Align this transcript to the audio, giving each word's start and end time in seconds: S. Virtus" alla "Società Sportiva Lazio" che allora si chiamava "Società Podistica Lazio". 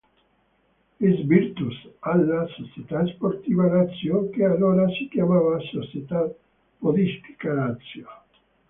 S. 0.99 1.19
Virtus" 1.27 1.87
alla 1.99 2.47
"Società 2.47 3.05
Sportiva 3.05 3.67
Lazio" 3.67 4.31
che 4.31 4.43
allora 4.43 4.87
si 4.89 5.07
chiamava 5.07 5.59
"Società 5.59 6.27
Podistica 6.79 7.53
Lazio". 7.53 8.07